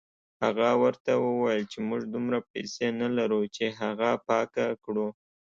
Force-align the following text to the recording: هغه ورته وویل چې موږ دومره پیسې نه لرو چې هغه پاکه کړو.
هغه 0.43 0.69
ورته 0.83 1.11
وویل 1.25 1.63
چې 1.71 1.77
موږ 1.89 2.01
دومره 2.13 2.39
پیسې 2.51 2.87
نه 3.01 3.07
لرو 3.17 3.41
چې 3.55 3.65
هغه 3.79 4.09
پاکه 4.27 4.67
کړو. 4.83 5.07